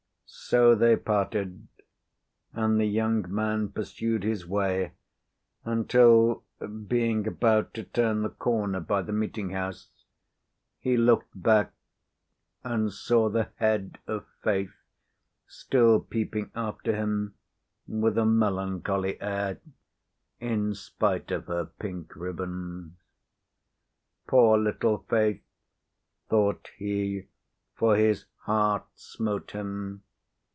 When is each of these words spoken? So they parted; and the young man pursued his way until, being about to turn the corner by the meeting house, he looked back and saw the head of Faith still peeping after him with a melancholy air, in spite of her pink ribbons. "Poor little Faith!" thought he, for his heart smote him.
So 0.33 0.75
they 0.75 0.95
parted; 0.97 1.67
and 2.53 2.77
the 2.79 2.85
young 2.85 3.25
man 3.33 3.69
pursued 3.71 4.23
his 4.23 4.45
way 4.47 4.93
until, 5.65 6.43
being 6.87 7.25
about 7.27 7.73
to 7.75 7.83
turn 7.83 8.21
the 8.21 8.29
corner 8.29 8.79
by 8.81 9.01
the 9.01 9.11
meeting 9.13 9.49
house, 9.51 9.89
he 10.77 10.95
looked 10.97 11.41
back 11.41 11.71
and 12.65 12.91
saw 12.93 13.29
the 13.29 13.49
head 13.57 13.97
of 14.07 14.25
Faith 14.41 14.73
still 15.47 15.99
peeping 16.01 16.51
after 16.55 16.95
him 16.95 17.35
with 17.87 18.17
a 18.17 18.25
melancholy 18.25 19.19
air, 19.21 19.59
in 20.41 20.73
spite 20.75 21.31
of 21.31 21.45
her 21.47 21.65
pink 21.65 22.13
ribbons. 22.15 22.91
"Poor 24.27 24.57
little 24.57 24.99
Faith!" 25.09 25.43
thought 26.29 26.71
he, 26.77 27.27
for 27.75 27.95
his 27.97 28.25
heart 28.39 28.85
smote 28.95 29.51
him. 29.51 30.03